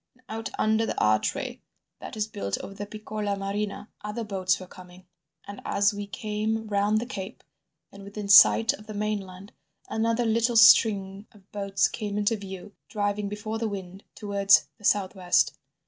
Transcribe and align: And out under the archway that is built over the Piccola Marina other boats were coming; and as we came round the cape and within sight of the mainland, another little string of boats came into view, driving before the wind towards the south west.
And 0.15 0.23
out 0.29 0.49
under 0.57 0.83
the 0.87 0.99
archway 0.99 1.61
that 1.99 2.17
is 2.17 2.25
built 2.25 2.57
over 2.61 2.73
the 2.73 2.87
Piccola 2.87 3.35
Marina 3.37 3.87
other 4.03 4.23
boats 4.23 4.59
were 4.59 4.65
coming; 4.65 5.05
and 5.45 5.61
as 5.63 5.93
we 5.93 6.07
came 6.07 6.65
round 6.65 6.97
the 6.99 7.05
cape 7.05 7.43
and 7.91 8.01
within 8.03 8.27
sight 8.27 8.73
of 8.73 8.87
the 8.87 8.95
mainland, 8.95 9.51
another 9.91 10.25
little 10.25 10.57
string 10.57 11.27
of 11.33 11.51
boats 11.51 11.87
came 11.87 12.17
into 12.17 12.35
view, 12.35 12.73
driving 12.89 13.29
before 13.29 13.59
the 13.59 13.69
wind 13.69 14.03
towards 14.15 14.67
the 14.79 14.83
south 14.85 15.13
west. 15.13 15.53